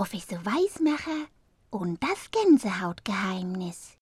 Professor 0.00 0.42
Weismacher 0.46 1.28
und 1.68 2.02
das 2.02 2.30
Gänsehautgeheimnis. 2.30 3.98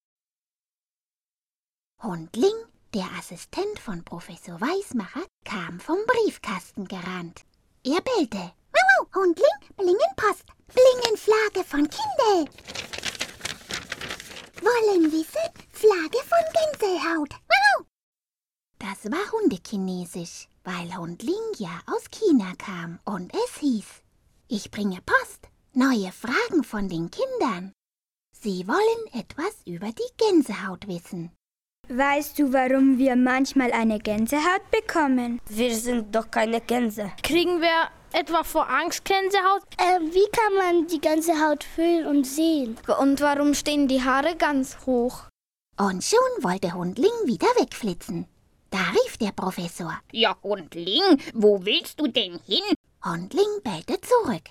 Hundling, 2.01 2.55
der 2.95 3.09
Assistent 3.19 3.81
von 3.81 4.05
Professor 4.05 4.61
Weismacher, 4.61 5.25
kam 5.45 5.81
vom 5.81 5.99
Briefkasten 6.07 6.87
gerannt. 6.87 7.45
Er 7.83 8.01
bellte. 8.01 8.53
Wow, 8.71 9.09
Hundling, 9.13 9.59
Blingenpost, 9.77 10.45
Blingenflagge 10.69 11.65
von 11.65 11.91
Kindel. 11.91 12.55
Wollen 14.63 15.11
wissen, 15.11 15.51
Flagge 15.73 16.19
von 16.23 16.79
Gänsehaut. 16.79 17.31
Wow. 17.49 17.87
Das 18.79 19.11
war 19.11 19.33
Hundekinesisch, 19.33 20.47
weil 20.63 20.97
Hundling 20.97 21.55
ja 21.57 21.83
aus 21.87 22.05
China 22.13 22.55
kam 22.57 23.01
und 23.05 23.35
es 23.35 23.59
hieß, 23.59 24.05
ich 24.47 24.71
bringe 24.71 25.03
Post, 25.03 25.48
neue 25.79 26.11
Fragen 26.11 26.65
von 26.65 26.89
den 26.89 27.09
Kindern. 27.09 27.73
Sie 28.37 28.67
wollen 28.67 29.07
etwas 29.13 29.55
über 29.65 29.87
die 29.87 30.13
Gänsehaut 30.17 30.89
wissen. 30.89 31.31
Weißt 31.89 32.37
du, 32.37 32.53
warum 32.53 32.99
wir 32.99 33.15
manchmal 33.15 33.71
eine 33.71 34.01
Gänsehaut 34.01 34.69
bekommen? 34.73 35.41
Wir 35.49 35.75
sind 35.77 36.13
doch 36.13 36.29
keine 36.33 36.61
Gänse. 36.61 37.13
Kriegen 37.23 37.61
wir 37.61 37.91
etwa 38.13 38.43
vor 38.43 38.69
Angst 38.69 39.05
Gänsehaut? 39.05 39.63
Äh, 39.79 40.01
wie 40.01 40.29
kann 40.33 40.55
man 40.57 40.89
die 40.89 41.01
Gänsehaut 41.01 41.63
fühlen 41.63 42.07
und 42.07 42.27
sehen? 42.27 42.77
Und 42.99 43.21
warum 43.21 43.55
stehen 43.55 43.87
die 43.87 44.03
Haare 44.03 44.35
ganz 44.35 44.79
hoch? 44.85 45.29
Und 45.79 46.03
schon 46.03 46.43
wollte 46.43 46.75
Hundling 46.75 47.19
wieder 47.25 47.47
wegflitzen. 47.57 48.27
Da 48.71 48.81
rief 48.91 49.17
der 49.19 49.31
Professor. 49.31 49.97
Ja, 50.11 50.37
Hundling, 50.43 51.23
wo 51.35 51.65
willst 51.65 52.01
du 52.01 52.09
denn 52.09 52.41
hin? 52.45 52.65
Hundling 53.05 53.63
bellte 53.63 54.01
zurück. 54.01 54.43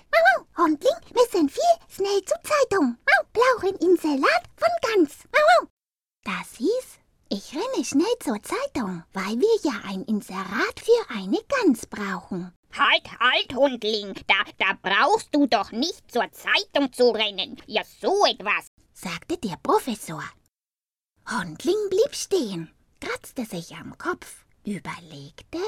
Hundling, 0.58 0.90
wir 1.18 1.26
sind 1.30 1.50
viel, 1.50 1.62
schnell 1.88 2.24
zur 2.24 2.38
Zeitung. 2.44 2.96
Blauchen 3.32 3.76
in 3.80 3.96
Salat 3.96 4.44
von 4.56 4.68
Gans. 4.82 5.16
Das 6.24 6.56
hieß, 6.58 6.98
ich 7.28 7.54
renne 7.54 7.84
schnell 7.84 8.14
zur 8.20 8.40
Zeitung, 8.42 9.02
weil 9.12 9.38
wir 9.40 9.70
ja 9.70 9.80
ein 9.84 10.04
Inserat 10.04 10.78
für 10.80 11.10
eine 11.14 11.38
Gans 11.48 11.86
brauchen. 11.86 12.52
Halt, 12.72 13.08
halt, 13.18 13.54
Hundling, 13.54 14.14
da, 14.26 14.34
da 14.58 14.78
brauchst 14.80 15.34
du 15.34 15.46
doch 15.46 15.72
nicht 15.72 16.10
zur 16.10 16.30
Zeitung 16.32 16.92
zu 16.92 17.10
rennen. 17.10 17.56
Ja, 17.66 17.82
so 18.00 18.24
etwas, 18.26 18.68
sagte 18.92 19.38
der 19.38 19.56
Professor. 19.62 20.22
Hundling 21.30 21.88
blieb 21.90 22.14
stehen, 22.14 22.70
kratzte 23.00 23.44
sich 23.44 23.74
am 23.74 23.96
Kopf, 23.98 24.44
überlegte 24.64 25.58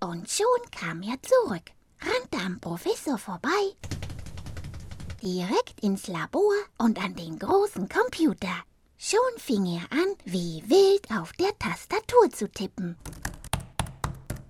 und 0.00 0.30
schon 0.30 0.70
kam 0.70 1.02
er 1.02 1.20
zurück, 1.22 1.70
rannte 2.00 2.38
am 2.44 2.60
Professor 2.60 3.18
vorbei, 3.18 3.74
direkt 5.22 5.80
ins 5.82 6.08
Labor 6.08 6.52
und 6.78 7.02
an 7.02 7.14
den 7.14 7.38
großen 7.38 7.88
Computer. 7.88 8.54
Schon 8.98 9.18
fing 9.38 9.66
er 9.66 9.82
an, 9.90 10.14
wie 10.24 10.62
wild 10.66 11.10
auf 11.10 11.32
der 11.34 11.58
Tastatur 11.58 12.30
zu 12.30 12.50
tippen. 12.50 12.96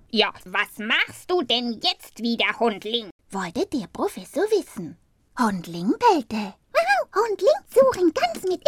Ja, 0.09 0.33
was 0.43 0.77
machst 0.77 1.29
du 1.31 1.41
denn 1.41 1.79
jetzt 1.81 2.19
wieder, 2.21 2.59
Hundling? 2.59 3.09
wollte 3.29 3.65
der 3.65 3.87
Professor 3.87 4.43
wissen. 4.43 4.97
Hundling 5.39 5.93
bellte. 5.97 6.53
Wow, 6.73 7.07
Hundling 7.15 7.61
suchen 7.73 8.13
ganz 8.13 8.43
mit. 8.43 8.61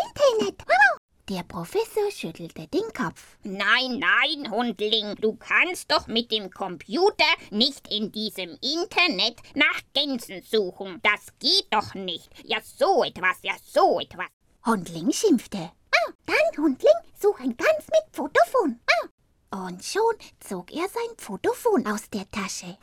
Der 1.33 1.41
Professor 1.41 2.11
schüttelte 2.11 2.67
den 2.67 2.93
Kopf. 2.93 3.37
Nein, 3.41 3.97
nein, 3.97 4.51
Hundling, 4.51 5.15
du 5.15 5.35
kannst 5.35 5.91
doch 5.91 6.05
mit 6.05 6.31
dem 6.31 6.51
Computer 6.51 7.25
nicht 7.49 7.91
in 7.91 8.11
diesem 8.11 8.51
Internet 8.61 9.39
nach 9.55 9.81
Gänsen 9.95 10.43
suchen. 10.43 11.01
Das 11.01 11.33
geht 11.39 11.65
doch 11.71 11.95
nicht. 11.95 12.29
Ja, 12.43 12.59
so 12.61 13.03
etwas, 13.03 13.37
ja, 13.41 13.55
so 13.65 13.99
etwas. 13.99 14.27
Hundling 14.63 15.11
schimpfte. 15.11 15.57
Ah, 15.57 16.11
dann, 16.27 16.63
Hundling, 16.63 17.01
suchen 17.19 17.57
ganz 17.57 17.87
mit 17.87 18.15
Fotofon. 18.15 18.79
Ah. 18.85 19.65
Und 19.65 19.83
schon 19.83 20.13
zog 20.39 20.71
er 20.71 20.87
sein 20.87 21.17
Fotofon 21.17 21.87
aus 21.87 22.11
der 22.11 22.29
Tasche. 22.29 22.77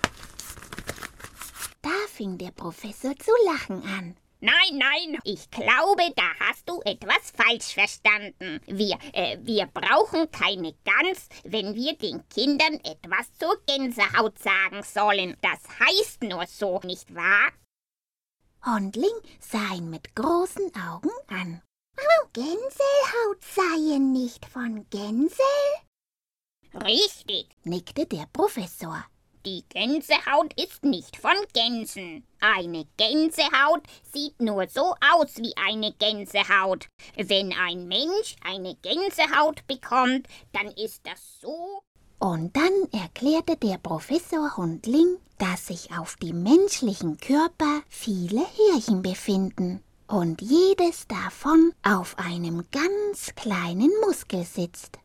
Da 1.83 1.91
fing 2.09 2.37
der 2.37 2.51
Professor 2.51 3.15
zu 3.17 3.31
lachen 3.45 3.85
an. 3.85 4.17
Nein, 4.43 4.79
nein, 4.79 5.19
ich 5.25 5.51
glaube, 5.51 6.03
da 6.17 6.23
hast 6.41 6.67
du 6.67 6.81
etwas 6.87 7.31
falsch 7.31 7.75
verstanden. 7.75 8.61
Wir, 8.67 8.99
äh, 9.13 9.37
wir 9.43 9.67
brauchen 9.67 10.31
keine 10.31 10.75
Gans, 10.85 11.29
wenn 11.45 11.75
wir 11.75 11.95
den 11.99 12.27
Kindern 12.31 12.81
etwas 12.83 13.31
zur 13.39 13.61
Gänsehaut 13.67 14.39
sagen 14.39 14.83
sollen. 14.83 15.37
Das 15.43 15.61
heißt 15.79 16.23
nur 16.23 16.47
so, 16.47 16.81
nicht 16.85 17.15
wahr? 17.15 17.53
Hundling 18.65 19.21
sah 19.41 19.75
ihn 19.75 19.91
mit 19.91 20.15
großen 20.15 20.73
Augen 20.75 21.11
an. 21.29 21.61
Oh, 21.99 22.29
Gänsehaut 22.33 23.45
seien 23.45 24.13
nicht 24.13 24.47
von 24.47 24.89
Gänsel? 24.89 25.45
Richtig, 26.75 27.49
nickte 27.65 28.07
der 28.07 28.27
Professor. 28.33 29.05
Die 29.47 29.65
Gänsehaut 29.71 30.53
ist 30.61 30.85
nicht 30.85 31.17
von 31.17 31.33
Gänsen. 31.55 32.27
Eine 32.41 32.85
Gänsehaut 32.99 33.83
sieht 34.13 34.39
nur 34.39 34.69
so 34.69 34.95
aus 35.15 35.39
wie 35.39 35.55
eine 35.57 35.93
Gänsehaut. 35.93 36.89
Wenn 37.17 37.55
ein 37.55 37.89
Mensch 37.89 38.37
eine 38.45 38.75
Gänsehaut 38.83 39.67
bekommt, 39.67 40.27
dann 40.53 40.67
ist 40.73 41.07
das 41.07 41.41
so. 41.41 41.81
Und 42.19 42.55
dann 42.55 42.87
erklärte 42.93 43.57
der 43.57 43.79
Professor 43.79 44.59
Hundling, 44.59 45.17
dass 45.39 45.69
sich 45.69 45.91
auf 45.99 46.17
dem 46.17 46.43
menschlichen 46.43 47.17
Körper 47.17 47.81
viele 47.89 48.45
Härchen 48.45 49.01
befinden 49.01 49.83
und 50.07 50.43
jedes 50.43 51.07
davon 51.07 51.73
auf 51.83 52.19
einem 52.19 52.65
ganz 52.71 53.35
kleinen 53.37 53.91
Muskel 54.07 54.45
sitzt. 54.45 54.99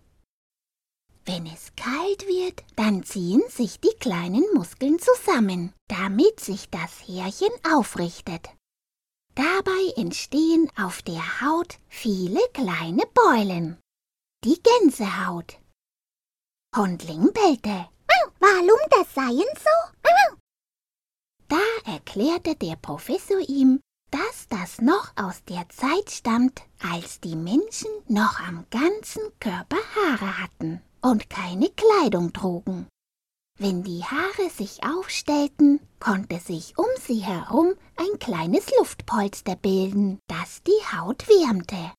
Wenn 1.28 1.48
es 1.48 1.72
kalt 1.76 2.28
wird, 2.28 2.64
dann 2.76 3.04
ziehen 3.04 3.42
sich 3.50 3.80
die 3.80 3.96
kleinen 4.00 4.46
Muskeln 4.54 5.00
zusammen, 5.00 5.74
damit 5.88 6.40
sich 6.40 6.70
das 6.70 7.08
Härchen 7.08 7.50
aufrichtet. 7.68 8.50
Dabei 9.34 9.94
entstehen 9.98 10.72
auf 10.78 11.02
der 11.02 11.42
Haut 11.42 11.80
viele 11.88 12.40
kleine 12.54 13.04
Beulen. 13.14 13.80
Die 14.44 14.62
Gänsehaut. 14.62 15.58
Hundling 16.76 17.34
bellte. 17.34 17.90
Warum 18.40 18.80
das 18.92 19.14
seien 19.16 19.50
so? 19.56 20.02
Da 21.48 21.92
erklärte 21.92 22.56
der 22.56 22.76
Professor 22.76 23.40
ihm, 23.40 23.80
dass 24.12 24.48
das 24.48 24.80
noch 24.80 25.12
aus 25.16 25.44
der 25.46 25.68
Zeit 25.70 26.12
stammt, 26.12 26.62
als 26.80 27.20
die 27.20 27.36
Menschen 27.36 27.90
noch 28.08 28.40
am 28.40 28.66
ganzen 28.70 29.24
Körper 29.40 29.78
Haare 29.96 30.40
hatten 30.40 30.82
und 31.06 31.30
keine 31.30 31.70
Kleidung 31.70 32.34
trugen. 32.34 32.88
Wenn 33.60 33.84
die 33.84 34.04
Haare 34.04 34.50
sich 34.50 34.84
aufstellten, 34.84 35.80
konnte 36.00 36.40
sich 36.40 36.78
um 36.78 36.88
sie 37.00 37.20
herum 37.20 37.76
ein 37.96 38.20
kleines 38.20 38.66
Luftpolster 38.78 39.56
bilden, 39.56 40.20
das 40.28 40.64
die 40.64 40.98
Haut 40.98 41.28
wärmte. 41.30 41.94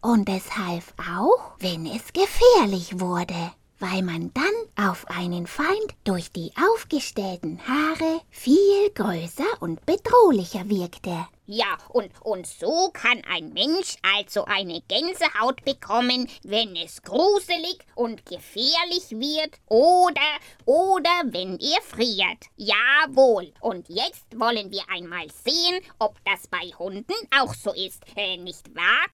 Und 0.00 0.28
es 0.28 0.56
half 0.56 0.94
auch, 0.96 1.56
wenn 1.58 1.86
es 1.86 2.12
gefährlich 2.12 3.00
wurde, 3.00 3.52
weil 3.80 4.02
man 4.02 4.32
dann 4.32 4.44
auf 4.76 5.06
einen 5.08 5.46
Feind 5.46 5.94
durch 6.04 6.30
die 6.32 6.52
aufgestellten 6.72 7.60
Haare 7.66 8.20
viel 8.30 8.90
größer 8.94 9.60
und 9.60 9.84
bedrohlicher 9.86 10.68
wirkte. 10.68 11.26
Ja, 11.46 11.78
und, 11.90 12.10
und 12.22 12.46
so 12.46 12.90
kann 12.92 13.22
ein 13.30 13.52
Mensch 13.52 13.96
also 14.02 14.44
eine 14.44 14.82
Gänsehaut 14.88 15.64
bekommen, 15.64 16.28
wenn 16.42 16.74
es 16.76 17.02
gruselig 17.02 17.78
und 17.94 18.26
gefährlich 18.26 19.10
wird 19.10 19.54
oder, 19.66 20.20
oder 20.64 21.22
wenn 21.26 21.58
er 21.60 21.82
friert. 21.82 22.46
Jawohl. 22.56 23.52
Und 23.60 23.88
jetzt 23.88 24.26
wollen 24.38 24.70
wir 24.72 24.82
einmal 24.88 25.28
sehen, 25.44 25.80
ob 25.98 26.16
das 26.24 26.48
bei 26.48 26.72
Hunden 26.78 27.14
auch 27.38 27.54
so 27.54 27.72
ist, 27.72 28.02
äh, 28.16 28.36
nicht 28.36 28.74
wahr? 28.74 29.06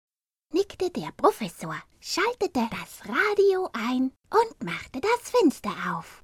nickte 0.53 0.91
der 0.91 1.11
Professor, 1.17 1.75
schaltete 2.05 2.69
das 2.69 3.09
Radio 3.09 3.71
ein 3.73 4.11
und 4.29 4.65
machte 4.65 5.01
das 5.01 5.31
Fenster 5.31 5.71
auf. 5.97 6.22